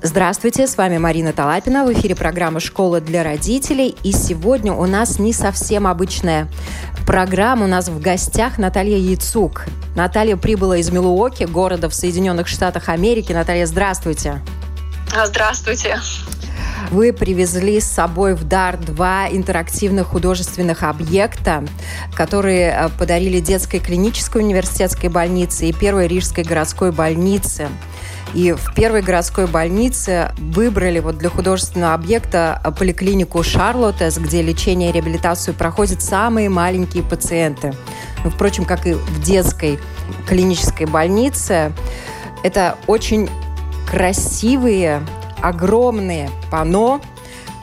[0.00, 1.84] Здравствуйте, с вами Марина Талапина.
[1.84, 3.96] В эфире программа «Школа для родителей».
[4.04, 6.48] И сегодня у нас не совсем обычная
[7.04, 7.64] программа.
[7.64, 9.64] У нас в гостях Наталья Яцук.
[9.96, 13.32] Наталья прибыла из Милуоки, города в Соединенных Штатах Америки.
[13.32, 14.40] Наталья, здравствуйте.
[15.26, 15.98] Здравствуйте.
[16.90, 21.64] Вы привезли с собой в дар два интерактивных художественных объекта,
[22.14, 27.68] которые э, подарили детской клинической университетской больнице и первой рижской городской больнице.
[28.34, 34.92] И в первой городской больнице выбрали вот для художественного объекта поликлинику Шарлоттес, где лечение и
[34.92, 37.74] реабилитацию проходят самые маленькие пациенты.
[38.24, 39.78] Ну, впрочем, как и в детской
[40.26, 41.72] клинической больнице.
[42.42, 43.28] Это очень
[43.90, 45.02] красивые,
[45.40, 47.00] огромные панно,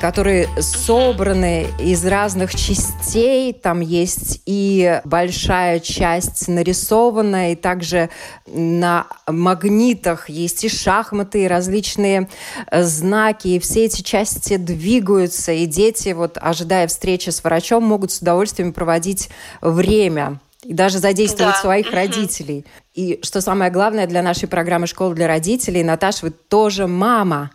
[0.05, 3.53] которые собраны из разных частей.
[3.53, 8.11] Там есть и большая часть нарисованная, и также
[8.45, 12.29] на магнитах есть и шахматы, и различные
[12.69, 13.47] э, знаки.
[13.47, 18.73] И все эти части двигаются, и дети, вот, ожидая встречи с врачом, могут с удовольствием
[18.73, 21.61] проводить время и даже задействовать да.
[21.61, 21.95] своих угу.
[21.95, 22.63] родителей.
[22.93, 27.49] И что самое главное для нашей программы «Школа для родителей», Наташа, вы тоже мама.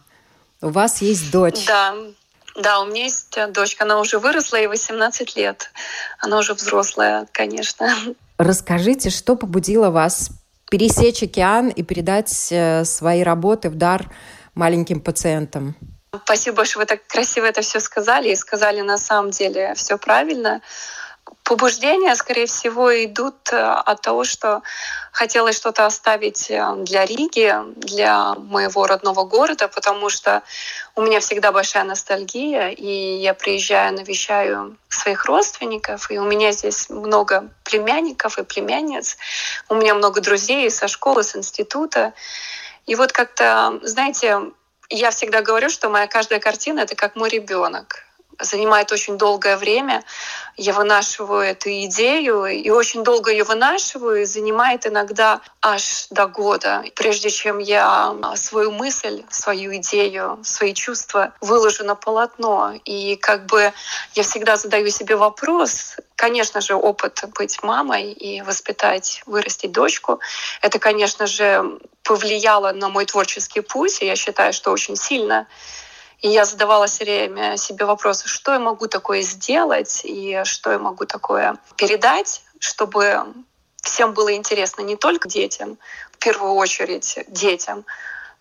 [0.61, 1.65] У вас есть дочь.
[1.65, 1.95] Да,
[2.56, 5.70] да, у меня есть э, дочка, она уже выросла, ей 18 лет.
[6.19, 7.93] Она уже взрослая, конечно.
[8.39, 10.31] Расскажите, что побудило вас
[10.71, 14.11] пересечь океан и передать э, свои работы в дар
[14.55, 15.77] маленьким пациентам?
[16.25, 20.61] Спасибо большое, вы так красиво это все сказали и сказали на самом деле все правильно
[21.50, 24.62] побуждения, скорее всего, идут э, от того, что
[25.11, 30.44] хотелось что-то оставить э, для Риги, для моего родного города, потому что
[30.94, 36.88] у меня всегда большая ностальгия, и я приезжаю, навещаю своих родственников, и у меня здесь
[36.88, 39.17] много племянников и племянниц,
[39.69, 42.12] у меня много друзей со школы, с института.
[42.87, 44.38] И вот как-то, знаете,
[44.88, 48.05] я всегда говорю, что моя каждая картина— это как мой ребенок
[48.41, 50.05] занимает очень долгое время.
[50.56, 56.84] Я вынашиваю эту идею и очень долго ее вынашиваю, и занимает иногда аж до года,
[56.95, 62.75] прежде чем я свою мысль, свою идею, свои чувства выложу на полотно.
[62.84, 63.73] И как бы
[64.15, 70.21] я всегда задаю себе вопрос, конечно же, опыт быть мамой и воспитать, вырастить дочку,
[70.61, 75.47] это, конечно же, повлияло на мой творческий путь, и я считаю, что очень сильно.
[76.20, 80.78] И я задавала все время себе вопросы, что я могу такое сделать и что я
[80.78, 83.25] могу такое передать, чтобы
[83.82, 85.78] всем было интересно не только детям,
[86.12, 87.86] в первую очередь детям,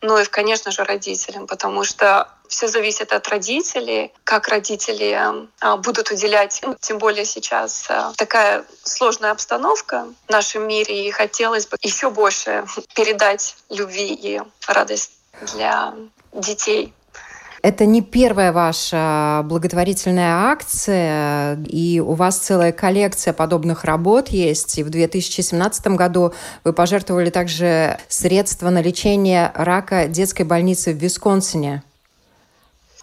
[0.02, 5.20] но и, конечно же, родителям, потому что все зависит от родителей, как родители
[5.60, 11.12] а, будут уделять, ну, тем более сейчас а, такая сложная обстановка в нашем мире, и
[11.12, 12.66] хотелось бы еще больше
[12.96, 15.12] передать любви и радость
[15.54, 15.94] для
[16.34, 16.94] детей.
[17.62, 24.78] Это не первая ваша благотворительная акция, и у вас целая коллекция подобных работ есть.
[24.78, 26.34] И в 2017 году
[26.64, 31.84] вы пожертвовали также средства на лечение рака детской больницы в Висконсине.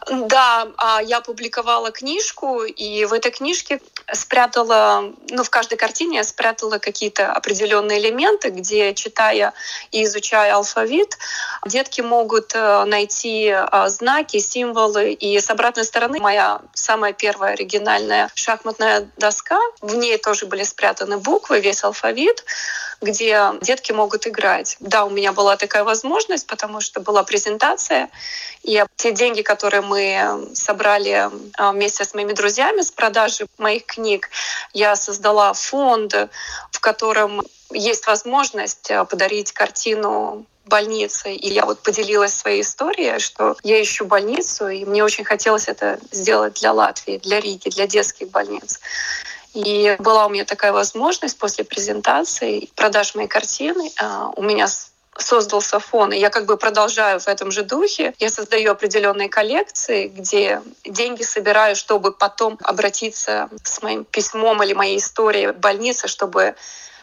[0.09, 3.81] Да, а, я публиковала книжку, и в этой книжке
[4.13, 9.53] спрятала, ну, в каждой картине я спрятала какие-то определенные элементы, где, читая
[9.91, 11.19] и изучая алфавит,
[11.67, 15.13] детки могут э, найти э, знаки, символы.
[15.13, 21.19] И с обратной стороны моя самая первая оригинальная шахматная доска, в ней тоже были спрятаны
[21.19, 22.45] буквы, весь алфавит,
[23.01, 24.77] где детки могут играть.
[24.81, 28.11] Да, у меня была такая возможность, потому что была презентация,
[28.63, 34.31] и те деньги, которые мы собрали э, вместе с моими друзьями с продажи моих книг,
[34.73, 36.15] я создала фонд,
[36.73, 41.33] в котором есть возможность э, подарить картину больницы.
[41.33, 45.99] И я вот поделилась своей историей, что я ищу больницу, и мне очень хотелось это
[46.11, 48.81] сделать для Латвии, для Риги, для детских больниц.
[49.57, 53.91] И была у меня такая возможность после презентации продаж моей картины.
[53.99, 54.69] А, у меня
[55.19, 58.13] создался фон, и я как бы продолжаю в этом же духе.
[58.19, 64.99] Я создаю определенные коллекции, где деньги собираю, чтобы потом обратиться с моим письмом или моей
[64.99, 66.55] историей в больнице, чтобы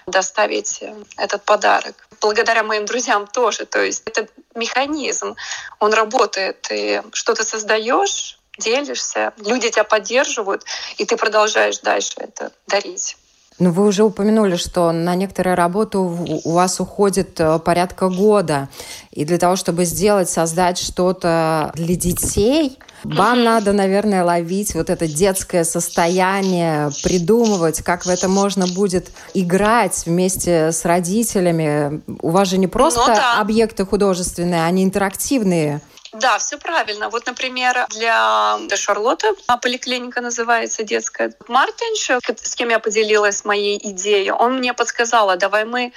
[0.06, 0.84] доставить
[1.18, 2.08] этот подарок.
[2.22, 3.66] Благодаря моим друзьям тоже.
[3.66, 5.36] То есть это механизм,
[5.80, 6.62] он работает.
[6.62, 7.02] Ты
[7.44, 10.64] создаешь, делишься, люди тебя поддерживают,
[10.98, 13.18] и ты продолжаешь дальше это дарить.
[13.60, 18.68] Ну, вы уже упомянули, что на некоторые работы у вас уходит э, порядка года.
[19.12, 25.08] И для того, чтобы сделать, создать что-то для детей, вам надо, наверное, ловить вот это
[25.08, 32.02] детское состояние, придумывать, как в это можно будет играть вместе с родителями.
[32.22, 33.40] У вас же не просто ну, да.
[33.40, 35.82] объекты художественные, они интерактивные.
[36.14, 37.10] Да, все правильно.
[37.10, 41.34] Вот, например, для Шарлотты поликлиника называется детская.
[41.48, 42.12] Мартинш,
[42.42, 45.92] с кем я поделилась моей идеей, он мне подсказал, а давай мы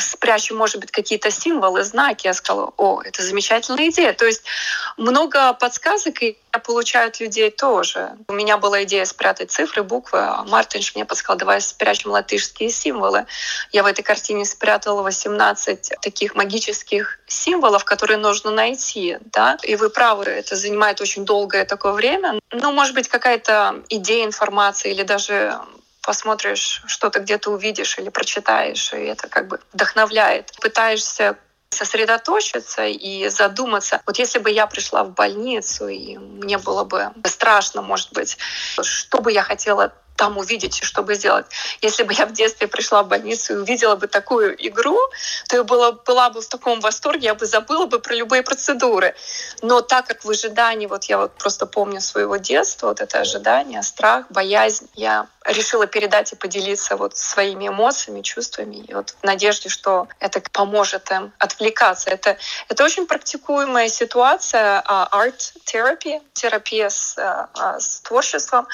[0.00, 2.26] спрячем, может быть, какие-то символы, знаки.
[2.26, 4.12] Я сказала, о, это замечательная идея.
[4.12, 4.42] То есть
[4.96, 8.12] много подсказок и получают людей тоже.
[8.28, 13.26] У меня была идея спрятать цифры, буквы, Мартинш мне подсказал, давай спрячем латышские символы.
[13.72, 19.18] Я в этой картине спрятала 18 таких магических символов, которые нужно найти.
[19.32, 19.58] Да?
[19.62, 22.38] И вы правы, это занимает очень долгое такое время.
[22.52, 25.58] Ну, может быть, какая-то идея, информация или даже
[26.04, 30.52] посмотришь, что-то где-то увидишь или прочитаешь, и это как бы вдохновляет.
[30.60, 31.36] Пытаешься
[31.70, 34.00] сосредоточиться и задуматься.
[34.06, 38.38] Вот если бы я пришла в больницу, и мне было бы страшно, может быть,
[38.80, 41.46] что бы я хотела там увидеть чтобы сделать.
[41.82, 44.98] Если бы я в детстве пришла в больницу и увидела бы такую игру,
[45.48, 49.14] то я была, была бы в таком восторге, я бы забыла бы про любые процедуры.
[49.62, 53.82] Но так как в ожидании, вот я вот просто помню своего детства, вот это ожидание,
[53.82, 59.68] страх, боязнь, я решила передать и поделиться вот своими эмоциями, чувствами, и вот в надежде,
[59.68, 62.10] что это поможет им отвлекаться.
[62.10, 62.38] Это,
[62.68, 68.66] это очень практикуемая ситуация, арт-терапия, терапия с, а, с творчеством,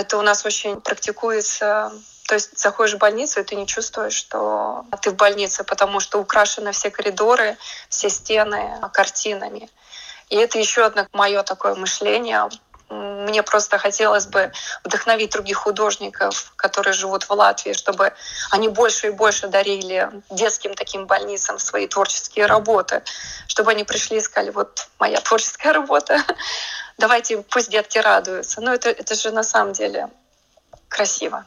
[0.00, 1.92] это у нас очень практикуется
[2.32, 6.18] то есть заходишь в больницу, и ты не чувствуешь, что ты в больнице, потому что
[6.18, 7.58] украшены все коридоры,
[7.90, 9.68] все стены картинами.
[10.30, 12.48] И это еще одно мое такое мышление.
[12.92, 14.52] Мне просто хотелось бы
[14.84, 18.12] вдохновить других художников, которые живут в Латвии, чтобы
[18.50, 23.02] они больше и больше дарили детским таким больницам свои творческие работы,
[23.46, 26.22] чтобы они пришли и сказали, вот моя творческая работа,
[26.98, 28.60] давайте пусть детки радуются.
[28.60, 30.10] Но это, это же на самом деле
[30.88, 31.46] красиво.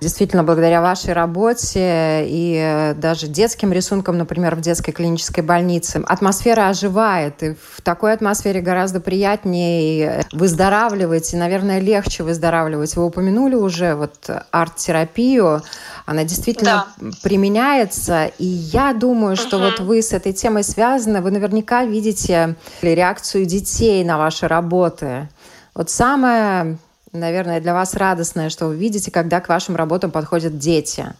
[0.00, 6.68] Действительно, благодаря вашей работе и э, даже детским рисункам, например, в детской клинической больнице, атмосфера
[6.68, 7.42] оживает.
[7.42, 12.96] И в такой атмосфере гораздо приятнее выздоравливать, и, наверное, легче выздоравливать.
[12.96, 15.62] Вы упомянули уже вот арт-терапию.
[16.06, 17.10] Она действительно да.
[17.22, 18.30] применяется.
[18.38, 19.64] И я думаю, что угу.
[19.66, 21.20] вот вы с этой темой связаны.
[21.20, 25.28] Вы наверняка видите реакцию детей на ваши работы.
[25.74, 26.78] Вот самое
[27.12, 31.14] наверное, для вас радостное, что вы видите, когда к вашим работам подходят дети?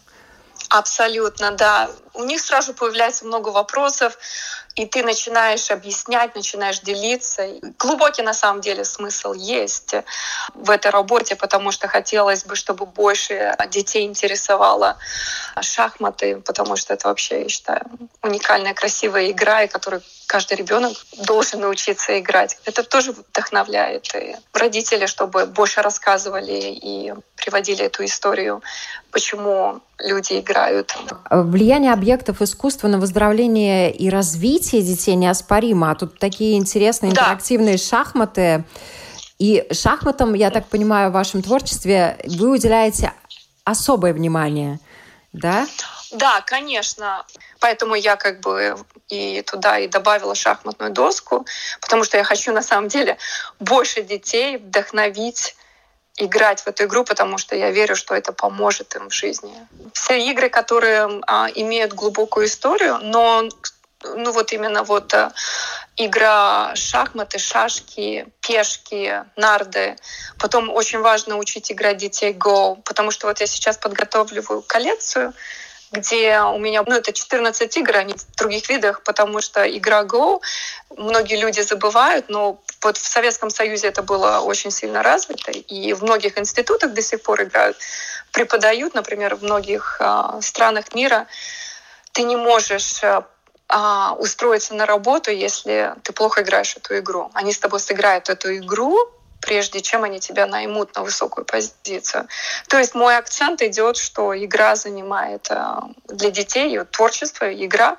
[0.68, 1.90] Абсолютно, да.
[2.14, 4.16] У них сразу появляется много вопросов,
[4.74, 7.46] и ты начинаешь объяснять, начинаешь делиться.
[7.78, 9.94] Глубокий на самом деле смысл есть
[10.54, 14.96] в этой работе, потому что хотелось бы, чтобы больше детей интересовало
[15.60, 17.82] шахматы, потому что это вообще, я считаю,
[18.22, 20.02] уникальная, красивая игра, и которую
[20.32, 20.94] каждый ребенок
[21.26, 22.56] должен научиться играть.
[22.64, 28.62] Это тоже вдохновляет и родители, чтобы больше рассказывали и приводили эту историю,
[29.10, 30.96] почему люди играют.
[31.30, 35.90] Влияние объектов искусства на выздоровление и развитие детей неоспоримо.
[35.90, 37.82] А тут такие интересные интерактивные да.
[37.82, 38.64] шахматы.
[39.38, 43.12] И шахматам, я так понимаю, в вашем творчестве вы уделяете
[43.64, 44.80] особое внимание,
[45.34, 45.66] да?
[46.12, 47.26] Да, конечно.
[47.60, 48.76] Поэтому я как бы
[49.12, 51.46] и туда и добавила шахматную доску,
[51.80, 53.18] потому что я хочу на самом деле
[53.60, 55.54] больше детей вдохновить
[56.16, 59.54] играть в эту игру, потому что я верю, что это поможет им в жизни.
[59.92, 63.48] Все игры, которые а, имеют глубокую историю, но
[64.04, 65.32] ну вот именно вот а,
[65.96, 69.96] игра шахматы, шашки, пешки, нарды.
[70.38, 75.32] Потом очень важно учить играть детей Go, потому что вот я сейчас подготавливаю коллекцию,
[75.92, 80.02] где у меня, ну, это 14 игр, а не в других видах, потому что игра
[80.04, 80.40] Go
[80.96, 86.02] многие люди забывают, но вот в Советском Союзе это было очень сильно развито, и в
[86.02, 87.76] многих институтах до сих пор играют,
[88.32, 91.26] преподают, например, в многих э, странах мира
[92.12, 93.20] ты не можешь э,
[94.18, 97.30] устроиться на работу, если ты плохо играешь эту игру.
[97.34, 98.98] Они с тобой сыграют эту игру,
[99.42, 102.28] прежде чем они тебя наймут на высокую позицию.
[102.68, 105.56] То есть мой акцент идет, что игра занимает э,
[106.08, 107.98] для детей, творчество, игра,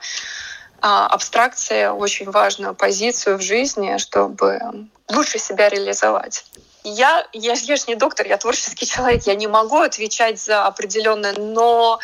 [0.82, 4.60] а абстракция очень важную позицию в жизни, чтобы
[5.10, 6.46] лучше себя реализовать.
[6.84, 11.34] Я, я, я же не доктор, я творческий человек, я не могу отвечать за определенное,
[11.34, 12.00] но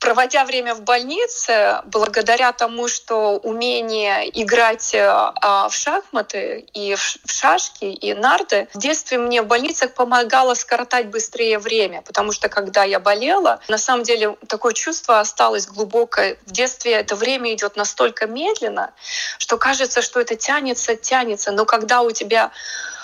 [0.00, 7.84] проводя время в больнице, благодаря тому, что умение играть а, в шахматы и в шашки
[7.84, 12.98] и нарды, в детстве мне в больницах помогало скоротать быстрее время, потому что когда я
[12.98, 16.38] болела, на самом деле такое чувство осталось глубокое.
[16.46, 18.92] В детстве это время идет настолько медленно,
[19.38, 21.52] что кажется, что это тянется, тянется.
[21.52, 22.50] Но когда у тебя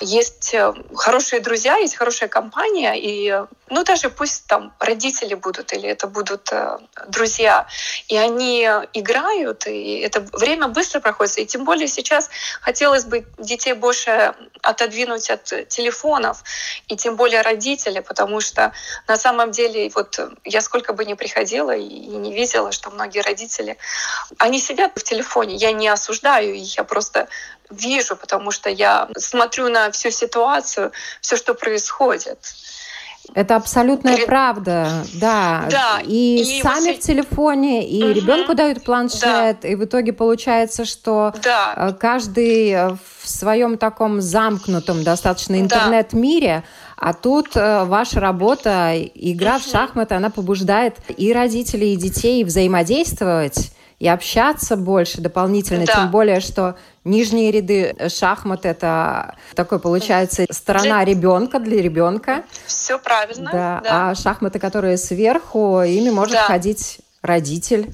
[0.00, 5.88] есть э, хорошие друзья, есть хорошая компания, и ну даже пусть там родители будут или
[5.88, 7.67] это будут э, друзья,
[8.09, 11.38] и они играют, и это время быстро проходит.
[11.38, 16.43] И тем более сейчас хотелось бы детей больше отодвинуть от телефонов,
[16.88, 18.73] и тем более родители, потому что
[19.09, 23.79] на самом деле вот я сколько бы ни приходила и не видела, что многие родители,
[24.38, 27.29] они сидят в телефоне, я не осуждаю, я просто
[27.70, 32.38] вижу, потому что я смотрю на всю ситуацию, все, что происходит.
[33.35, 34.26] Это абсолютная Перед...
[34.26, 35.66] правда, да.
[35.70, 36.00] да.
[36.04, 36.96] И, и сами вот...
[36.96, 38.12] в телефоне, и угу.
[38.12, 39.68] ребенку дают планшет, да.
[39.68, 41.75] и в итоге получается, что да.
[41.76, 46.62] Э, каждый в своем таком замкнутом достаточно интернет-мире,
[46.96, 49.64] а тут э, ваша работа, игра угу.
[49.64, 55.94] в шахматы, она побуждает и родителей, и детей взаимодействовать и общаться больше дополнительно, да.
[55.94, 62.44] тем более, что нижние ряды шахмат это такой получается сторона ребенка для ребенка.
[62.66, 63.50] Все правильно.
[63.50, 63.80] Да.
[63.82, 64.10] да.
[64.10, 66.42] А шахматы, которые сверху, ими может да.
[66.44, 67.92] ходить родитель,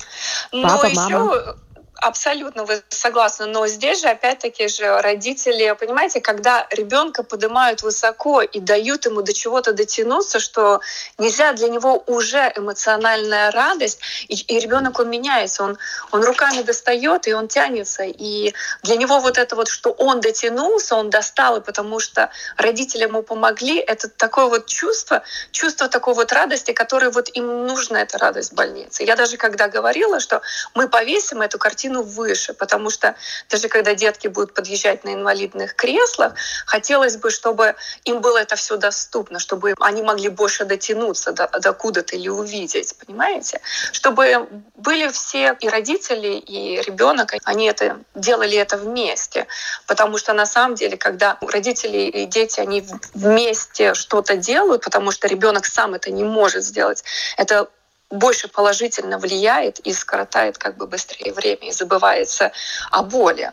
[0.51, 1.35] папа, Но мама.
[1.35, 1.55] Еще
[2.03, 8.59] Абсолютно вы согласны, но здесь же опять-таки же родители, понимаете, когда ребенка поднимают высоко и
[8.59, 10.81] дают ему до чего-то дотянуться, что
[11.19, 15.79] нельзя для него уже эмоциональная радость, и, и ребенок он меняется, он
[16.11, 20.97] он руками достает и он тянется, и для него вот это вот, что он дотянулся,
[20.97, 26.33] он достал, и потому что родители ему помогли, это такое вот чувство, чувство такой вот
[26.33, 29.05] радости, которое вот им нужна эта радость в больнице.
[29.05, 30.43] Я даже когда говорила, что
[30.75, 33.15] мы повесим эту картину картину выше, потому что
[33.51, 36.35] даже когда детки будут подъезжать на инвалидных креслах,
[36.67, 41.73] хотелось бы, чтобы им было это все доступно, чтобы они могли больше дотянуться до, до
[41.73, 43.61] куда-то или увидеть, понимаете?
[43.93, 49.47] Чтобы были все и родители, и ребенок, они это делали это вместе,
[49.87, 52.85] потому что на самом деле, когда родители и дети, они
[53.15, 57.05] вместе что-то делают, потому что ребенок сам это не может сделать,
[57.37, 57.69] это
[58.13, 62.53] больше положительно влияет и скоротает как бы быстрее время и забывается
[62.91, 63.51] о боли.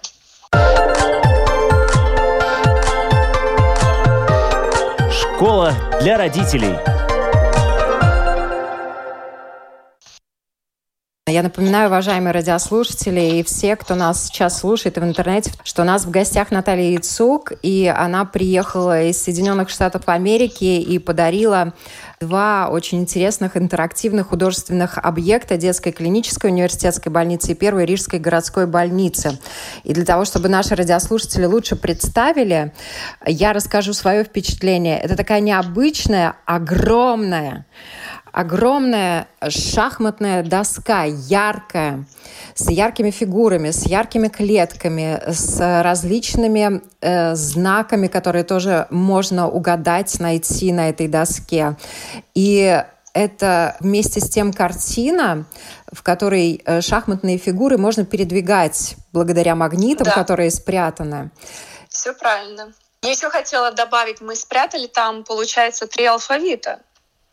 [5.12, 6.76] Школа для родителей.
[11.30, 16.06] Я напоминаю, уважаемые радиослушатели и все, кто нас сейчас слушает в интернете, что у нас
[16.06, 21.74] в гостях Наталья Яцук, и она приехала из Соединенных Штатов Америки и подарила
[22.20, 29.38] два очень интересных интерактивных художественных объекта детской клинической университетской больницы и первой рижской городской больницы.
[29.84, 32.74] И для того, чтобы наши радиослушатели лучше представили,
[33.26, 35.00] я расскажу свое впечатление.
[35.00, 37.68] Это такая необычная, огромная
[38.32, 42.06] огромная шахматная доска, яркая,
[42.56, 50.72] с яркими фигурами, с яркими клетками, с различными э, знаками, которые тоже можно угадать, найти
[50.72, 51.76] на этой доске.
[52.36, 52.84] И
[53.14, 55.46] это вместе с тем картина,
[55.92, 60.14] в которой э, шахматные фигуры можно передвигать благодаря магнитам, да.
[60.14, 61.32] которые спрятаны.
[61.90, 62.74] Все правильно.
[63.02, 66.82] Я еще хотела добавить, мы спрятали там, получается, три алфавита.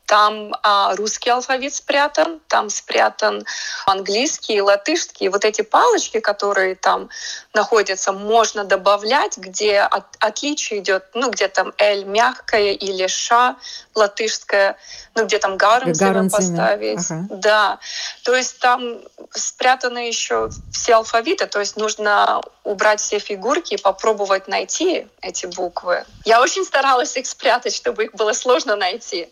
[0.06, 3.44] Там а, русский алфавит спрятан, там спрятан
[3.86, 5.28] английский и латышский.
[5.28, 7.08] Вот эти палочки, которые там
[7.52, 13.56] находятся, можно добавлять, где от, отличие идет, ну, где там «л» мягкое или «ша»
[13.96, 14.76] латышское,
[15.16, 17.10] ну, где там «гарнзиме» поставить.
[17.10, 17.26] Ага.
[17.30, 17.78] Да.
[18.22, 19.00] То есть там
[19.32, 26.04] спрятаны еще все алфавиты, то есть нужно убрать все фигурки и попробовать найти эти буквы.
[26.24, 29.28] Я очень старалась их спрятать, чтобы их было сложно найти.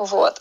[0.00, 0.40] Вот.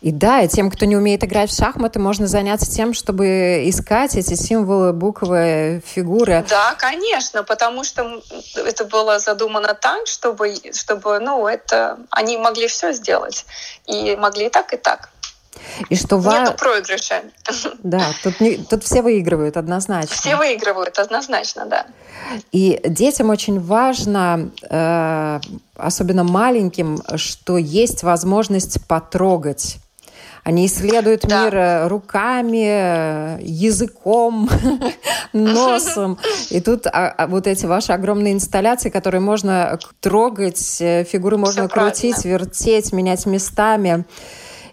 [0.00, 4.16] И да, и тем, кто не умеет играть в шахматы, можно заняться тем, чтобы искать
[4.16, 6.44] эти символы, буквы, фигуры.
[6.48, 8.20] Да, конечно, потому что
[8.56, 13.46] это было задумано так, чтобы, чтобы ну, это, они могли все сделать.
[13.86, 15.10] И могли и так, и так.
[15.88, 16.40] И что ва...
[16.40, 17.22] Нету проигрыша.
[17.82, 20.14] Да, тут, не, тут все выигрывают однозначно.
[20.14, 21.86] Все выигрывают однозначно, да.
[22.52, 25.40] И детям очень важно, э,
[25.76, 29.78] особенно маленьким, что есть возможность потрогать.
[30.44, 31.44] Они исследуют да.
[31.44, 34.48] мир э, руками, языком,
[35.32, 36.18] носом.
[36.50, 41.66] И тут а, а, вот эти ваши огромные инсталляции, которые можно трогать, э, фигуры можно
[41.68, 44.04] крутить, вертеть, менять местами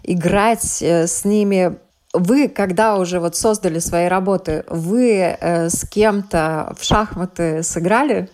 [0.04, 1.78] играть э, с ними
[2.12, 8.28] Вы, когда уже вот создали свои работы, вы э, с кем-то в шахматы сыграли?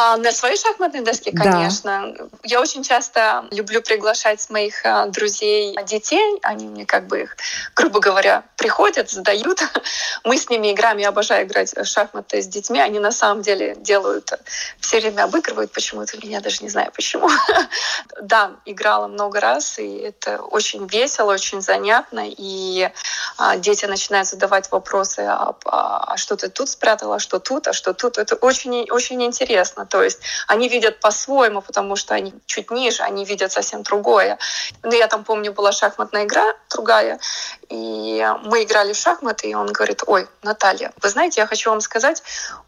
[0.00, 2.14] А на своей шахматной доске, конечно.
[2.16, 2.26] Да.
[2.44, 6.38] Я очень часто люблю приглашать моих а, друзей детей.
[6.42, 7.36] Они мне как бы их,
[7.74, 9.60] грубо говоря, приходят, задают.
[10.24, 10.98] Мы с ними играем.
[10.98, 12.78] Я обожаю играть в шахматы с детьми.
[12.78, 14.32] Они на самом деле делают,
[14.78, 17.28] все время обыгрывают почему-то меня, даже не знаю почему.
[18.22, 22.22] да, играла много раз, и это очень весело, очень занятно.
[22.24, 22.88] И
[23.36, 27.72] а, дети начинают задавать вопросы, а, а, что ты тут спрятала, а что тут, а
[27.72, 28.16] что тут.
[28.18, 29.87] Это очень, очень интересно.
[29.88, 34.38] То есть они видят по-своему, потому что они чуть ниже, они видят совсем другое.
[34.82, 37.18] Ну, я там помню, была шахматная игра другая,
[37.68, 41.80] и мы играли в шахматы, и он говорит, ой, Наталья, вы знаете, я хочу вам
[41.80, 42.22] сказать,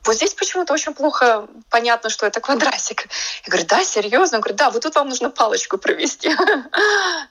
[0.04, 3.06] вот здесь почему-то очень плохо понятно, что это квадратик.
[3.44, 4.38] Я говорю, да, серьезно?
[4.38, 6.34] Он говорит, да, вот тут вам нужно палочку провести.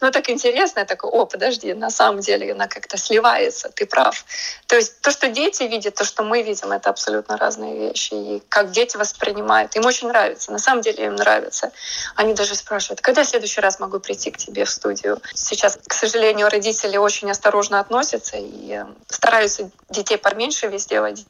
[0.02, 0.80] Ну, так интересно.
[0.80, 4.24] Я такой, о, подожди, на самом деле она как-то сливается, ты прав.
[4.68, 8.14] То есть то, что дети видят, то, что мы видим, это абсолютно разные вещи.
[8.14, 10.52] И как дети воспринимают, им очень нравится.
[10.52, 11.72] На самом деле им нравится.
[12.16, 15.22] Они даже спрашивают, когда в следующий раз могу прийти к тебе в студию?
[15.34, 21.28] Сейчас, к сожалению, родители очень осторожно относятся и стараются детей поменьше везде водить.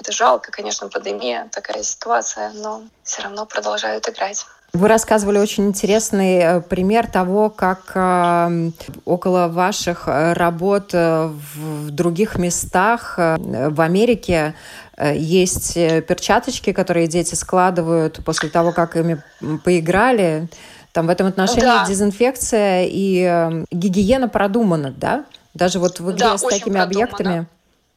[0.00, 4.46] Это жалко, конечно, пандемия, такая ситуация, но все равно продолжают играть.
[4.74, 8.70] Вы рассказывали очень интересный э, пример того, как э,
[9.06, 14.54] около ваших э, работ в других местах в Америке
[15.00, 19.22] есть перчаточки, которые дети складывают после того, как ими
[19.64, 20.48] поиграли.
[20.92, 21.86] Там в этом отношении да.
[21.86, 25.24] дезинфекция и гигиена продумана, да?
[25.54, 26.82] Даже вот в игре да, с такими продумано.
[26.82, 27.46] объектами.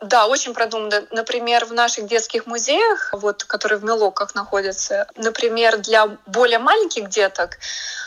[0.02, 1.04] Да, очень продумано.
[1.12, 7.60] Например, в наших детских музеях, вот, которые в Мелоках находятся, например, для более маленьких деток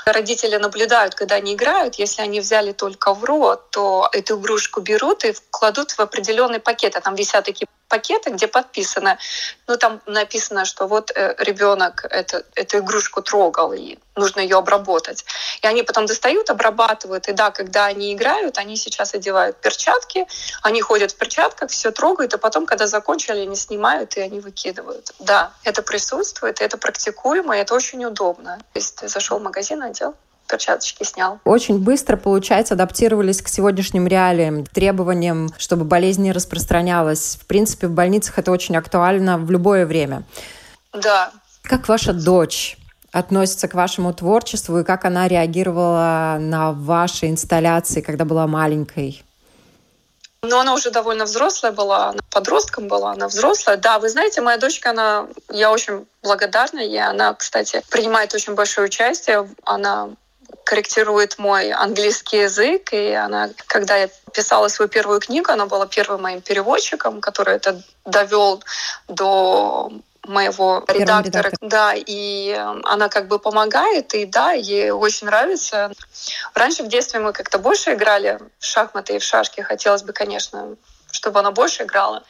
[0.05, 1.95] родители наблюдают, когда они играют.
[1.95, 6.97] Если они взяли только в рот, то эту игрушку берут и кладут в определенный пакет.
[6.97, 9.19] А там висят такие пакеты, где подписано,
[9.67, 15.25] ну там написано, что вот э, ребенок это, эту игрушку трогал, и нужно ее обработать.
[15.63, 17.29] И они потом достают, обрабатывают.
[17.29, 20.27] И да, когда они играют, они сейчас одевают перчатки,
[20.63, 25.13] они ходят в перчатках, все трогают, а потом, когда закончили, они снимают и они выкидывают.
[25.19, 28.59] Да, это присутствует, это практикуемо, и это очень удобно.
[28.73, 30.15] То есть ты зашел в магазин, одел,
[30.49, 31.39] перчаточки снял.
[31.45, 37.39] Очень быстро, получается, адаптировались к сегодняшним реалиям, требованиям, чтобы болезнь не распространялась.
[37.41, 40.25] В принципе, в больницах это очень актуально в любое время.
[40.93, 41.33] Да.
[41.63, 42.77] Как ваша дочь
[43.11, 49.25] относится к вашему творчеству и как она реагировала на ваши инсталляции, когда была маленькой?
[50.43, 53.77] Но она уже довольно взрослая была, она подростком была, она взрослая.
[53.77, 57.03] Да, вы знаете, моя дочка, она, я очень благодарна ей.
[57.03, 59.49] Она, кстати, принимает очень большое участие.
[59.65, 60.11] Она
[60.65, 66.23] корректирует мой английский язык, и она, когда я писала свою первую книгу, она была первым
[66.23, 68.63] моим переводчиком, который это довел
[69.09, 69.93] до
[70.27, 71.49] моего редактора.
[71.49, 71.53] Редактор.
[71.61, 75.93] Да, и эм, она как бы помогает, и да, ей очень нравится.
[76.55, 79.61] Раньше в детстве мы как-то больше играли в шахматы и в шашки.
[79.61, 80.77] Хотелось бы, конечно,
[81.11, 82.25] чтобы она больше играла.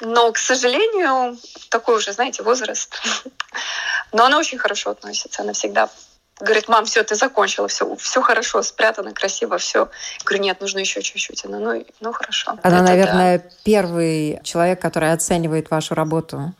[0.00, 1.38] Но, к сожалению,
[1.70, 3.00] такой уже, знаете, возраст.
[4.12, 5.42] Но она очень хорошо относится.
[5.42, 5.88] Она всегда
[6.38, 9.78] Говорит, мам, все, ты закончила, все, все хорошо, спрятано, красиво, все.
[10.18, 11.46] Я говорю, нет, нужно еще чуть-чуть.
[11.46, 12.50] Она, ну, ну хорошо.
[12.50, 13.44] Она, Это наверное, да.
[13.64, 16.52] первый человек, который оценивает вашу работу.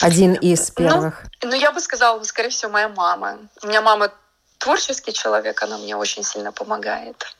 [0.00, 1.24] Один из ну, первых.
[1.42, 3.38] Ну, ну, я бы сказала, скорее всего, моя мама.
[3.62, 4.12] У меня мама
[4.58, 7.34] творческий человек, она мне очень сильно помогает.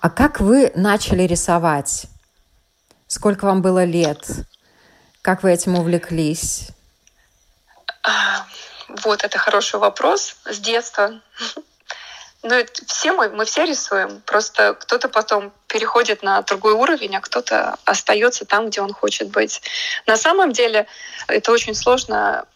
[0.00, 2.06] А как вы начали рисовать?
[3.06, 4.26] Сколько вам было лет?
[5.22, 6.68] Как вы этим увлеклись?
[9.02, 10.36] Вот, это хороший вопрос.
[10.44, 11.20] С детства.
[12.42, 14.22] Ну, все мы, мы все рисуем.
[14.24, 19.60] Просто кто-то потом переходит на другой уровень, а кто-то остается там, где он хочет быть.
[20.06, 20.86] На самом деле
[21.28, 22.46] это очень сложно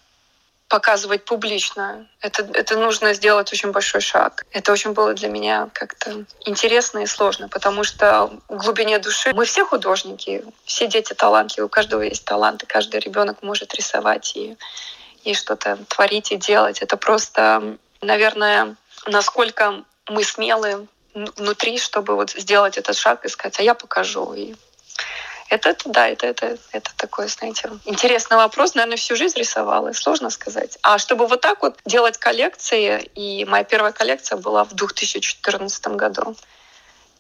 [0.69, 2.07] показывать публично.
[2.21, 4.45] Это, это нужно сделать очень большой шаг.
[4.51, 9.45] Это очень было для меня как-то интересно и сложно, потому что в глубине души мы
[9.45, 14.57] все художники, все дети талантливы, у каждого есть талант, и каждый ребенок может рисовать и
[15.25, 16.81] и что-то творить и делать.
[16.81, 23.63] Это просто, наверное, насколько мы смелы внутри, чтобы вот сделать этот шаг и сказать, а
[23.63, 24.35] я покажу.
[24.35, 24.55] И
[25.49, 28.75] это, это да, это, это, это такой, знаете, интересный вопрос.
[28.75, 30.79] Наверное, всю жизнь рисовала, сложно сказать.
[30.83, 36.37] А чтобы вот так вот делать коллекции, и моя первая коллекция была в 2014 году.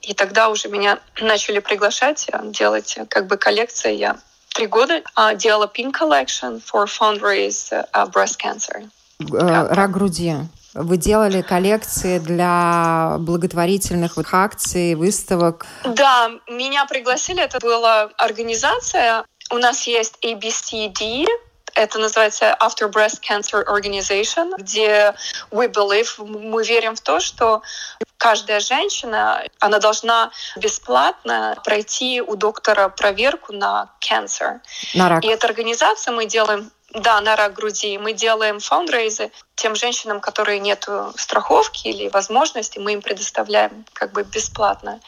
[0.03, 3.95] И тогда уже меня начали приглашать делать как бы коллекции.
[3.95, 4.19] Я
[4.55, 8.89] три года а, делала Pink Collection for fundraise uh, breast cancer.
[9.21, 10.35] Э, рак груди.
[10.75, 15.67] Вы делали коллекции для благотворительных акций, выставок?
[15.85, 17.43] Да, меня пригласили.
[17.43, 19.25] Это была организация.
[19.51, 21.27] У нас есть ABCD,
[21.75, 25.15] это называется After Breast Cancer Organization, где
[25.51, 27.63] we believe, мы верим в то, что
[28.17, 34.61] каждая женщина, она должна бесплатно пройти у доктора проверку на cancer.
[34.95, 35.25] На рак.
[35.25, 37.99] И эта организация мы делаем да, на рак груди.
[37.99, 44.23] Мы делаем фаундрейзы тем женщинам, которые нет страховки или возможности, мы им предоставляем как бы
[44.23, 45.01] бесплатно.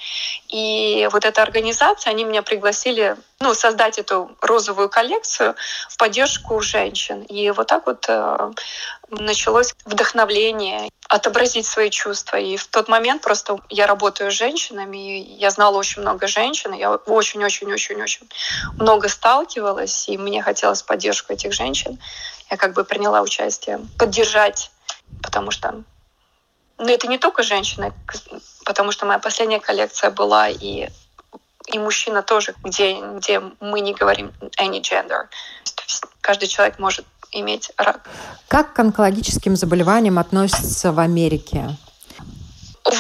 [0.49, 5.55] И вот эта организация, они меня пригласили ну, создать эту розовую коллекцию
[5.88, 7.22] в поддержку женщин.
[7.22, 8.51] И вот так вот э,
[9.11, 12.37] началось вдохновление отобразить свои чувства.
[12.37, 16.72] И в тот момент просто я работаю с женщинами, и я знала очень много женщин,
[16.72, 18.29] я очень-очень-очень-очень
[18.79, 21.98] много сталкивалась, и мне хотелось поддержку этих женщин.
[22.50, 24.70] Я как бы приняла участие, поддержать,
[25.22, 25.83] потому что
[26.79, 27.92] ну, это не только женщины,
[28.64, 30.88] потому что моя последняя коллекция была и
[31.66, 35.26] и мужчина тоже, где, где мы не говорим any gender.
[36.20, 37.05] Каждый человек может
[37.40, 38.01] иметь рак.
[38.49, 41.77] Как к онкологическим заболеваниям относятся в Америке?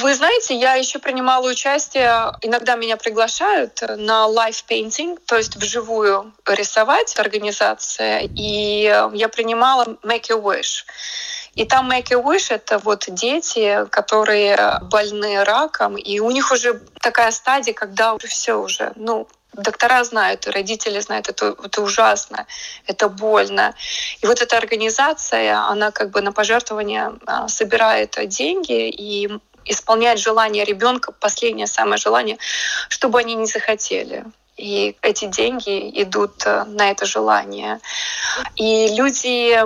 [0.02, 6.32] Вы знаете, я еще принимала участие, иногда меня приглашают на live painting, то есть вживую
[6.44, 10.84] рисовать организация, и я принимала Make a Wish.
[11.54, 16.80] И там Make a Wish— это вот дети, которые больны раком, и у них уже
[17.00, 22.46] такая стадия, когда все уже, ну, доктора знают, и родители знают, это, это ужасно,
[22.86, 23.74] это больно.
[24.22, 29.30] И вот эта организация, она как бы на пожертвование а, собирает деньги и
[29.64, 32.38] исполняет желание ребенка, последнее самое желание,
[32.88, 34.24] чтобы они не захотели.
[34.56, 37.80] И эти деньги идут э, на это желание.
[38.56, 39.58] И люди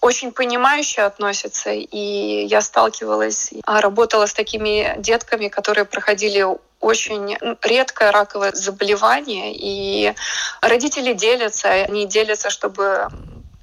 [0.00, 1.70] очень понимающе относятся.
[1.70, 6.46] И я сталкивалась, а, работала с такими детками, которые проходили
[6.80, 10.14] очень редкое раковое заболевание, и
[10.60, 13.08] родители делятся, они делятся, чтобы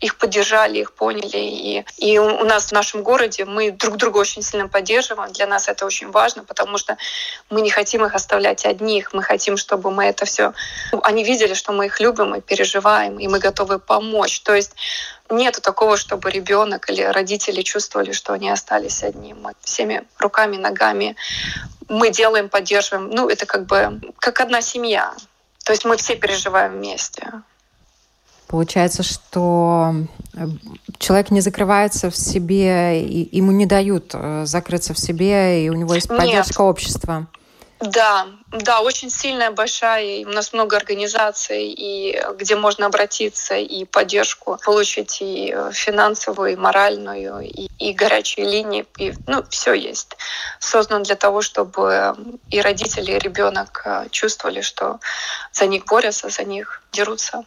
[0.04, 1.38] их поддержали, их поняли.
[1.38, 5.32] И, и у нас в нашем городе мы друг друга очень сильно поддерживаем.
[5.32, 6.98] Для нас это очень важно, потому что
[7.50, 9.14] мы не хотим их оставлять одних.
[9.14, 10.54] Мы хотим, чтобы мы это все...
[11.04, 14.42] Они видели, что мы их любим и переживаем, и мы готовы помочь.
[14.42, 14.76] То есть
[15.30, 19.34] нету такого, чтобы ребенок или родители чувствовали, что они остались одни.
[19.34, 21.16] Мы всеми руками, ногами
[21.90, 23.10] мы делаем, поддерживаем.
[23.10, 25.14] Ну, это как бы как одна семья.
[25.64, 27.32] То есть мы все переживаем вместе.
[28.54, 29.96] Получается, что
[30.36, 30.46] э,
[31.00, 35.74] человек не закрывается в себе, и ему не дают э, закрыться в себе, и у
[35.74, 36.70] него есть поддержка Нет.
[36.70, 37.26] общества.
[37.80, 40.24] Да, да, очень сильная, большая.
[40.28, 46.56] У нас много организаций, и где можно обратиться и поддержку получить и э, финансовую, и
[46.56, 48.86] моральную, и, и горячие линии.
[49.00, 50.16] И, ну, все есть.
[50.60, 52.16] Создан для того, чтобы
[52.52, 55.00] и родители, и ребенок чувствовали, что
[55.52, 57.46] за них борются, за них дерутся.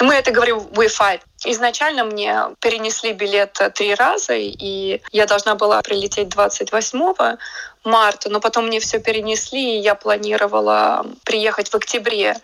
[0.00, 1.20] Мы это говорим fight.
[1.44, 7.36] Изначально мне перенесли билет три раза, и я должна была прилететь 28
[7.84, 12.36] марта, но потом мне все перенесли, и я планировала приехать в октябре.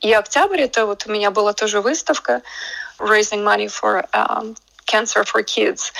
[0.00, 2.42] И октябрь это вот у меня была тоже выставка
[2.98, 5.92] Raising Money for um, Cancer for Kids.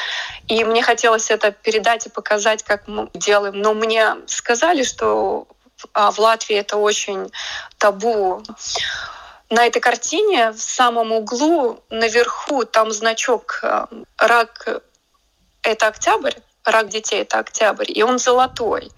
[0.48, 3.60] И мне хотелось это передать и показать, как мы делаем.
[3.60, 5.46] Но мне сказали, что
[5.92, 7.30] а, в Латвии это очень
[7.78, 8.42] табу
[9.50, 13.86] на этой картине в самом углу наверху там значок э,
[14.18, 14.82] рак
[15.62, 18.90] это октябрь, рак детей это октябрь, и он золотой.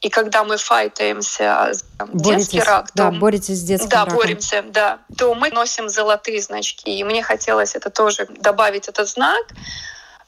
[0.00, 4.16] И когда мы файтаемся боретесь, детский рак, да, то, боретесь с детским да, раком.
[4.16, 6.98] боремся, да, то мы носим золотые значки.
[6.98, 9.46] И мне хотелось это тоже добавить этот знак,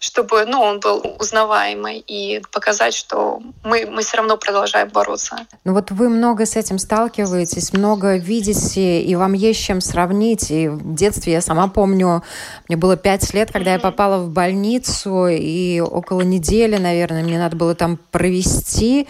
[0.07, 5.37] чтобы ну, он был узнаваемый и показать, что мы, мы все равно продолжаем бороться.
[5.65, 10.51] Ну вот вы много с этим сталкиваетесь, много видите, и вам есть чем сравнить.
[10.53, 12.23] И в детстве я сама помню,
[12.69, 13.75] мне было пять лет, когда mm-hmm.
[13.75, 19.09] я попала в больницу, и около недели, наверное, мне надо было там провести.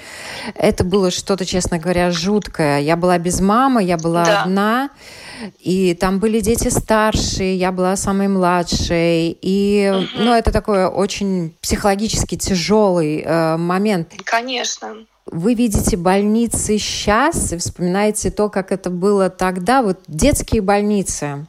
[0.55, 2.81] Это было что-то, честно говоря, жуткое.
[2.81, 4.43] Я была без мамы, я была да.
[4.43, 4.91] одна.
[5.61, 9.37] И там были дети старшие, я была самой младшей.
[9.41, 14.13] И, ну, это такой очень психологически тяжелый э, момент.
[14.25, 14.97] Конечно.
[15.27, 19.83] Вы видите больницы сейчас и вспоминаете то, как это было тогда.
[19.83, 21.47] Вот детские больницы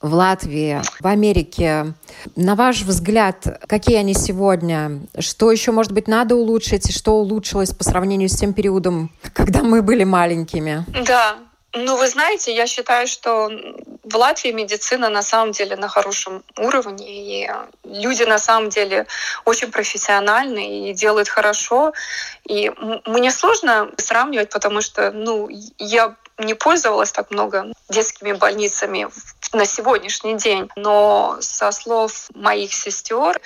[0.00, 1.94] в Латвии, в Америке.
[2.36, 5.00] На ваш взгляд, какие они сегодня?
[5.18, 6.88] Что еще, может быть, надо улучшить?
[6.90, 10.84] И что улучшилось по сравнению с тем периодом, когда мы были маленькими?
[11.06, 11.36] Да,
[11.76, 13.50] ну, вы знаете, я считаю, что
[14.02, 17.06] в Латвии медицина на самом деле на хорошем уровне.
[17.44, 17.50] И
[17.84, 19.06] Люди на самом деле
[19.44, 21.92] очень профессиональны и делают хорошо.
[22.44, 22.70] И
[23.06, 29.08] мне сложно сравнивать, потому что ну, я не пользовалась так много детскими больницами
[29.52, 30.68] на сегодняшний день.
[30.76, 33.40] Но со слов моих сестер,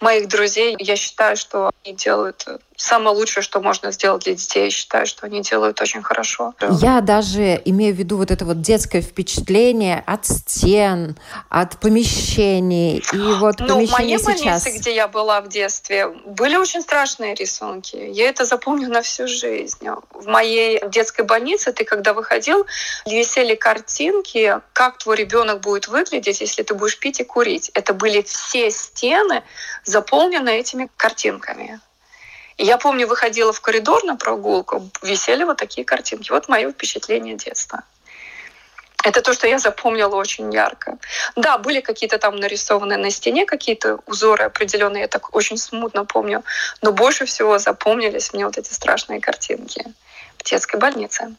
[0.00, 2.46] моих друзей, я считаю, что они делают
[2.76, 4.64] самое лучшее, что можно сделать для детей.
[4.64, 6.54] Я считаю, что они делают очень хорошо.
[6.80, 11.16] Я даже имею в виду вот это вот детское впечатление от стен,
[11.48, 13.02] от помещений.
[13.12, 14.24] И вот ну, в моей сейчас...
[14.24, 17.96] больнице, где я была в детстве, были очень страшные рисунки.
[17.96, 19.88] Я это запомню на всю жизнь.
[20.12, 22.66] В моей детской больнице ты, когда выходил,
[23.06, 27.70] висели картинки, как твой ребенок будет выглядеть, если ты будешь пить и курить.
[27.74, 29.42] Это были все стены
[29.84, 31.80] заполнены этими картинками.
[32.58, 36.32] Я помню, выходила в коридор на прогулку, висели вот такие картинки.
[36.32, 37.82] Вот мое впечатление детства.
[39.04, 40.98] Это то, что я запомнила очень ярко.
[41.36, 46.42] Да, были какие-то там нарисованные на стене какие-то узоры определенные, я так очень смутно помню.
[46.82, 49.84] Но больше всего запомнились мне вот эти страшные картинки
[50.36, 51.36] в детской больнице.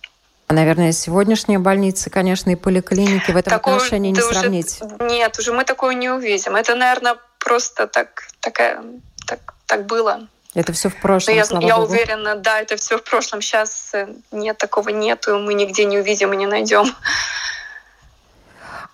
[0.50, 4.80] Наверное, сегодняшние больницы, конечно, и поликлиники в этом Такое, отношении не сравнить.
[5.00, 6.56] нет, уже мы такое не увидим.
[6.56, 8.84] Это, наверное, просто так, такая,
[9.28, 10.28] так, так было.
[10.56, 11.36] Это все в прошлом.
[11.36, 11.92] я, слава я Богу.
[11.92, 13.42] уверена, да, это все в прошлом.
[13.42, 16.88] Сейчас э, нет такого нету, мы нигде не увидим и не найдем.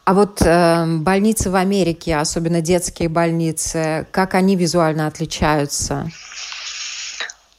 [0.04, 6.12] А вот э, больницы в Америке, особенно детские больницы, как они визуально отличаются?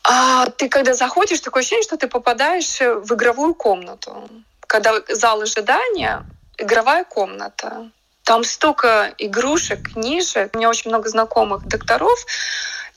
[0.08, 4.28] А, ты когда заходишь, такое ощущение, что ты попадаешь в игровую комнату.
[4.60, 6.24] Когда зал ожидания,
[6.58, 7.90] игровая комната.
[8.22, 10.54] Там столько игрушек, книжек.
[10.54, 12.24] У меня очень много знакомых докторов,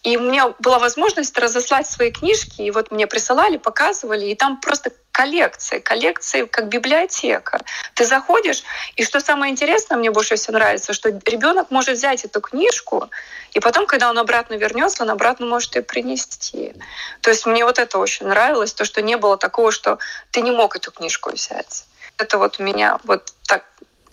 [0.04, 4.60] и у меня была возможность разослать свои книжки, и вот мне присылали, показывали, и там
[4.62, 7.60] просто коллекции, коллекции как библиотека.
[7.96, 8.64] Ты заходишь,
[8.96, 13.10] и что самое интересное, мне больше всего нравится, что ребенок может взять эту книжку,
[13.52, 16.74] и потом, когда он обратно вернется, он обратно может ее принести.
[17.22, 20.00] То есть мне вот это очень нравилось, то, что не было такого, что
[20.32, 21.86] ты не мог эту книжку взять.
[22.18, 23.66] Это вот меня вот так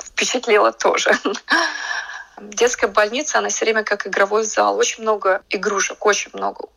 [0.02, 1.16] впечатлило тоже.
[2.40, 4.76] Детская больница, она все время как игровой зал.
[4.76, 6.68] Очень много игрушек, очень много.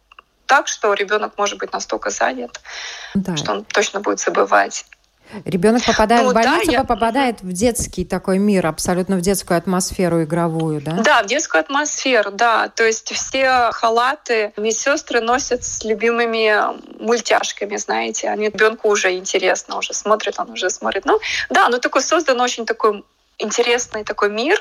[0.46, 2.60] Так, что ребенок может быть настолько занят,
[3.14, 3.38] да.
[3.38, 4.86] что он точно будет забывать.
[5.46, 6.84] Ребенок попадает ну, в больницу, да, я...
[6.84, 10.94] попадает в детский такой мир, абсолютно в детскую атмосферу игровую, да?
[10.94, 12.70] Да, в детскую атмосферу, да.
[12.70, 16.60] То есть все халаты медсестры носят с любимыми
[17.00, 18.30] мультяшками, знаете.
[18.30, 21.06] Они ребенку уже интересно, уже смотрит, он уже смотрит.
[21.06, 21.20] Ну,
[21.52, 23.04] да, но такой создан очень такой
[23.40, 24.60] интересный такой мир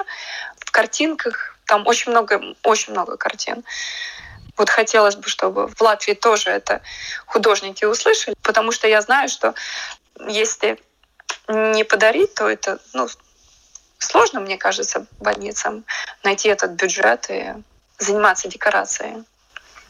[0.68, 1.56] в картинках.
[1.64, 3.64] Там очень много, очень много картин.
[4.56, 6.82] Вот хотелось бы, чтобы в Латвии тоже это
[7.26, 9.54] художники услышали, потому что я знаю, что
[10.26, 10.78] если
[11.48, 13.08] не подарить, то это ну,
[13.98, 15.84] сложно, мне кажется, больницам
[16.22, 17.54] найти этот бюджет и
[17.98, 19.24] заниматься декорацией.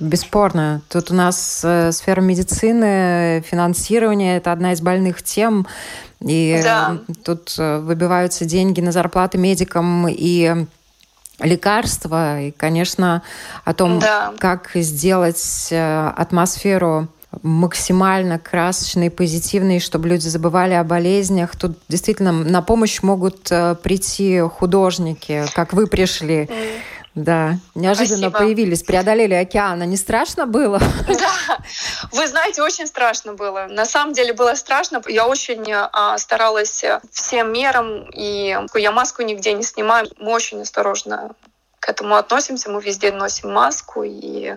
[0.00, 0.80] Бесспорно.
[0.88, 5.66] Тут у нас э, сфера медицины, финансирование– это одна из больных тем.
[6.20, 6.98] И да.
[7.24, 10.66] тут э, выбиваются деньги на зарплаты медикам и
[11.40, 12.40] лекарства.
[12.40, 13.22] И, конечно,
[13.64, 14.34] о том, да.
[14.38, 17.08] как сделать э, атмосферу
[17.42, 21.56] максимально красочной, позитивной, чтобы люди забывали о болезнях.
[21.56, 23.50] Тут действительно на помощь могут
[23.82, 26.44] прийти художники, как вы пришли.
[26.44, 26.80] Mm
[27.24, 28.38] да, неожиданно Спасибо.
[28.38, 29.80] появились, преодолели океан.
[29.82, 30.80] Не страшно было?
[31.08, 31.58] Да,
[32.12, 33.66] вы знаете, очень страшно было.
[33.68, 35.02] На самом деле было страшно.
[35.08, 40.08] Я очень а, старалась всем мерам, и я маску нигде не снимаю.
[40.18, 41.34] Мы очень осторожно
[41.80, 42.70] к этому относимся.
[42.70, 44.02] Мы везде носим маску.
[44.04, 44.54] И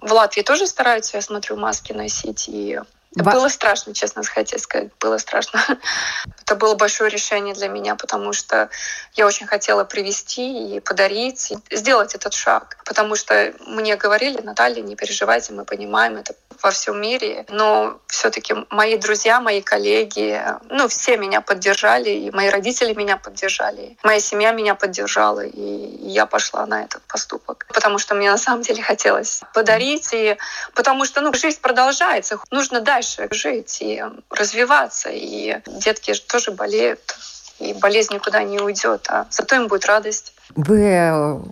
[0.00, 2.48] в Латвии тоже стараются, я смотрю, маски носить.
[2.48, 2.80] И
[3.14, 3.32] Ба...
[3.32, 5.60] Было страшно, честно хотеть сказать, было страшно.
[6.42, 8.70] Это было большое решение для меня, потому что
[9.14, 12.78] я очень хотела привести и подарить, и сделать этот шаг.
[12.86, 17.44] Потому что мне говорили, Наталья, не переживайте, мы понимаем, это во всем мире.
[17.50, 23.98] Но все-таки мои друзья, мои коллеги, ну, все меня поддержали, и мои родители меня поддержали,
[24.02, 27.66] моя семья меня поддержала, и я пошла на этот поступок.
[27.74, 30.38] Потому что мне на самом деле хотелось подарить, и
[30.74, 32.38] потому что, ну, жизнь продолжается.
[32.50, 37.16] Нужно дальше жить и развиваться, и детки тоже болеют,
[37.58, 40.34] и болезнь никуда не уйдет, а зато им будет радость.
[40.54, 41.42] Вы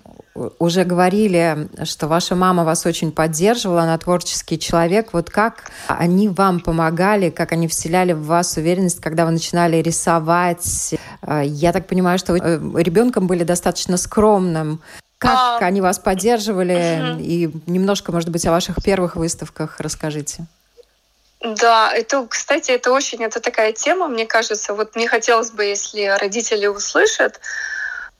[0.58, 5.12] уже говорили, что ваша мама вас очень поддерживала, она творческий человек.
[5.12, 10.94] Вот как они вам помогали, как они вселяли в вас уверенность, когда вы начинали рисовать?
[11.22, 14.80] Э, я так понимаю, что вы э, ребенком были достаточно скромным.
[15.18, 15.66] Как а...
[15.66, 17.12] они вас поддерживали?
[17.12, 17.20] Угу.
[17.20, 20.46] И немножко, может быть, о ваших первых выставках расскажите.
[21.40, 24.74] Да, это, кстати, это очень, это такая тема, мне кажется.
[24.74, 27.40] Вот мне хотелось бы, если родители услышат,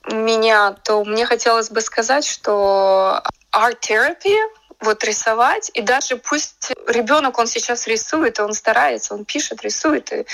[0.07, 4.41] меня, то мне хотелось бы сказать, что арт-терапия
[4.81, 10.25] вот рисовать, и даже пусть ребенок, он сейчас рисует, он старается, он пишет, рисует, и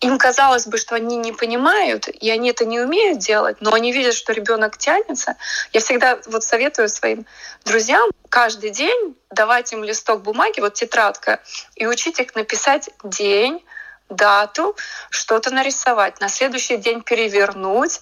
[0.00, 3.92] им казалось бы, что они не понимают, и они это не умеют делать, но они
[3.92, 5.36] видят, что ребенок тянется.
[5.72, 7.26] Я всегда вот советую своим
[7.64, 11.40] друзьям каждый день давать им листок бумаги, вот тетрадка,
[11.76, 13.64] и учить их написать день,
[14.08, 14.76] дату,
[15.10, 18.00] что-то нарисовать, на следующий день перевернуть,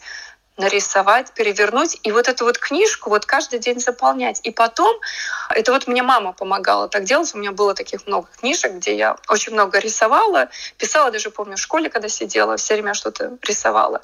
[0.58, 4.40] нарисовать, перевернуть, и вот эту вот книжку вот каждый день заполнять.
[4.42, 5.00] И потом,
[5.50, 9.16] это вот мне мама помогала так делать, у меня было таких много книжек, где я
[9.28, 14.02] очень много рисовала, писала даже, помню, в школе, когда сидела, все время что-то рисовала.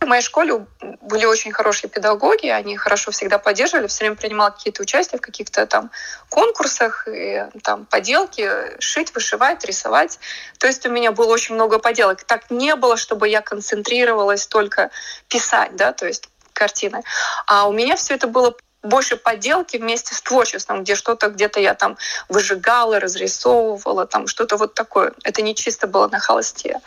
[0.00, 0.66] В моей школе
[1.00, 5.66] были очень хорошие педагоги, они хорошо всегда поддерживали, все время принимала какие-то участия в каких-то
[5.66, 5.90] там
[6.28, 10.18] конкурсах, и, там поделки, шить, вышивать, рисовать.
[10.58, 12.24] То есть у меня было очень много поделок.
[12.24, 14.90] Так не было, чтобы я концентрировалась только
[15.28, 17.02] писать, да, то есть картины.
[17.46, 18.54] А у меня все это было
[18.88, 21.96] больше поделки вместе с творчеством, где что-то где-то я там
[22.28, 25.12] выжигала, разрисовывала, там что-то вот такое.
[25.22, 26.80] Это не чисто было на холсте.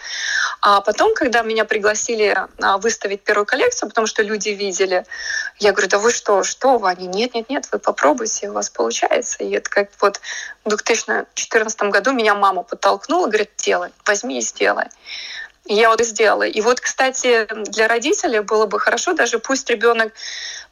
[0.61, 5.05] А потом, когда меня пригласили а, выставить первую коллекцию, потому что люди видели,
[5.59, 6.89] я говорю, да вы что, что вы?
[6.89, 9.43] Они, нет, нет, нет, вы попробуйте, у вас получается.
[9.43, 10.19] И это как вот
[10.65, 14.85] в 2014 году меня мама подтолкнула, говорит, делай, возьми и сделай
[15.65, 16.43] я вот сделала.
[16.43, 20.13] И вот, кстати, для родителей было бы хорошо, даже пусть ребенок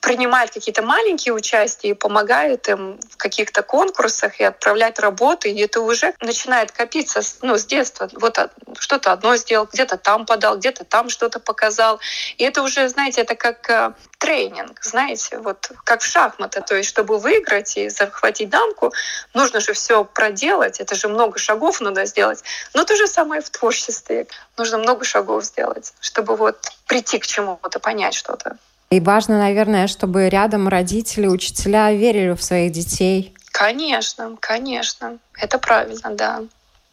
[0.02, 5.82] принимает какие-то маленькие участия и помогает им в каких-то конкурсах и отправлять работы, и это
[5.82, 8.10] уже начинает копиться ну, с детства.
[8.13, 8.39] Вот
[8.80, 12.00] что-то одно сделал, где-то там подал, где-то там что-то показал.
[12.38, 16.62] И это уже, знаете, это как э, тренинг, знаете, вот как в шахматы.
[16.62, 18.91] То есть, чтобы выиграть и захватить дамку,
[19.34, 20.80] нужно же все проделать.
[20.80, 22.43] Это же много шагов надо сделать.
[22.73, 24.27] Но то же самое в творчестве.
[24.58, 28.58] Нужно много шагов сделать, чтобы вот прийти к чему-то, понять что-то.
[28.89, 33.36] И важно, наверное, чтобы рядом родители, учителя верили в своих детей.
[33.51, 35.17] Конечно, конечно.
[35.38, 36.43] Это правильно, да.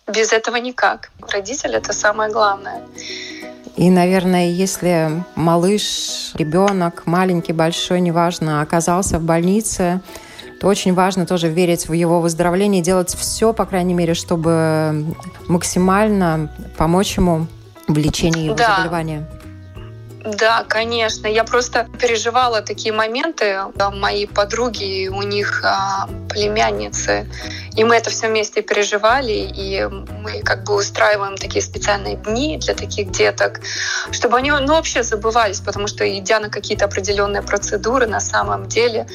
[0.07, 1.11] Без этого никак.
[1.33, 2.83] Родитель— это самое главное.
[3.77, 10.01] И, наверное, если малыш, ребенок, маленький, большой, неважно, оказался в больнице,
[10.61, 15.17] то очень важно тоже верить в его выздоровление, делать все, по крайней мере, чтобы
[15.49, 17.47] максимально помочь ему
[17.89, 18.77] в лечении его да.
[18.77, 19.27] заболевания.
[20.25, 21.27] Да, конечно.
[21.27, 23.59] Я просто переживала такие моменты.
[23.93, 27.27] Мои подруги, у них а, племянницы,
[27.77, 29.85] и мы это все вместе переживали, и
[30.23, 33.61] мы как бы устраиваем такие специальные дни для таких деток,
[34.11, 39.07] чтобы они ну, вообще забывались, потому что идя на какие-то определенные процедуры, на самом деле,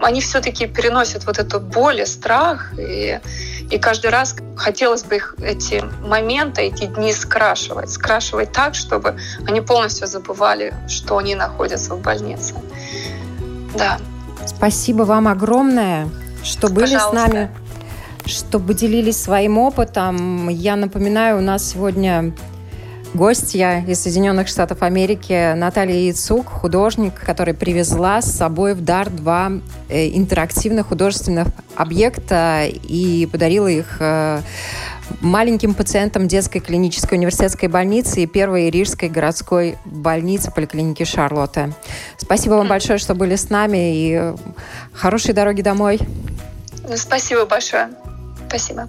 [0.00, 3.20] они все-таки переносят вот эту боль и страх, и,
[3.70, 9.60] и каждый раз хотелось бы их эти моменты, эти дни скрашивать, скрашивать так, чтобы они
[9.60, 12.54] полностью забывали, что они находятся в больнице.
[13.74, 13.98] Да.
[14.46, 16.08] Спасибо вам огромное,
[16.44, 17.10] что были Пожалуйста.
[17.10, 17.50] с нами,
[18.26, 20.48] что поделились своим опытом.
[20.48, 22.32] Я напоминаю, у нас сегодня
[23.14, 29.52] гостья из Соединенных Штатов Америки Наталья Яцук, художник, который привезла с собой в дар два
[29.88, 34.40] э, интерактивных художественных объекта и подарила их э,
[35.20, 41.72] маленьким пациентам детской клинической университетской больницы и первой рижской городской больницы поликлиники Шарлотта.
[42.16, 44.34] Спасибо вам большое, что были с нами и
[44.92, 45.98] хорошей дороги домой.
[46.96, 47.88] Спасибо большое.
[48.48, 48.88] Спасибо.